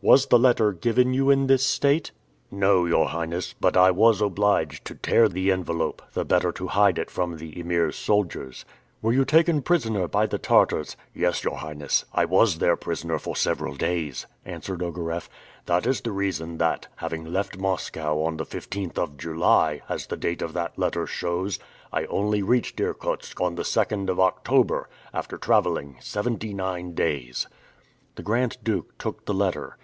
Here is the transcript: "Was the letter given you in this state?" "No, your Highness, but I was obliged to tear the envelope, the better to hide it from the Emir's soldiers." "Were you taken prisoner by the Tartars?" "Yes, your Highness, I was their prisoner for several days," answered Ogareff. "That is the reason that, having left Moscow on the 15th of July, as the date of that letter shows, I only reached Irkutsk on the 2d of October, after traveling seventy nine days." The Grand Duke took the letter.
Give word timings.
"Was 0.00 0.26
the 0.26 0.38
letter 0.38 0.70
given 0.72 1.12
you 1.12 1.28
in 1.28 1.48
this 1.48 1.66
state?" 1.66 2.12
"No, 2.52 2.86
your 2.86 3.08
Highness, 3.08 3.56
but 3.60 3.76
I 3.76 3.90
was 3.90 4.20
obliged 4.20 4.84
to 4.84 4.94
tear 4.94 5.28
the 5.28 5.50
envelope, 5.50 6.00
the 6.12 6.24
better 6.24 6.52
to 6.52 6.68
hide 6.68 6.98
it 7.00 7.10
from 7.10 7.36
the 7.38 7.58
Emir's 7.58 7.96
soldiers." 7.96 8.64
"Were 9.02 9.12
you 9.12 9.24
taken 9.24 9.60
prisoner 9.60 10.06
by 10.06 10.26
the 10.26 10.38
Tartars?" 10.38 10.96
"Yes, 11.12 11.42
your 11.42 11.56
Highness, 11.56 12.04
I 12.12 12.26
was 12.26 12.58
their 12.58 12.76
prisoner 12.76 13.18
for 13.18 13.34
several 13.34 13.74
days," 13.74 14.24
answered 14.44 14.84
Ogareff. 14.84 15.28
"That 15.66 15.84
is 15.84 16.00
the 16.02 16.12
reason 16.12 16.58
that, 16.58 16.86
having 16.94 17.24
left 17.24 17.58
Moscow 17.58 18.22
on 18.22 18.36
the 18.36 18.46
15th 18.46 18.98
of 18.98 19.16
July, 19.16 19.82
as 19.88 20.06
the 20.06 20.16
date 20.16 20.42
of 20.42 20.52
that 20.52 20.78
letter 20.78 21.08
shows, 21.08 21.58
I 21.92 22.04
only 22.04 22.40
reached 22.40 22.80
Irkutsk 22.80 23.40
on 23.40 23.56
the 23.56 23.62
2d 23.64 24.08
of 24.10 24.20
October, 24.20 24.88
after 25.12 25.36
traveling 25.36 25.96
seventy 25.98 26.54
nine 26.54 26.94
days." 26.94 27.48
The 28.14 28.22
Grand 28.22 28.58
Duke 28.62 28.96
took 28.98 29.24
the 29.24 29.34
letter. 29.34 29.74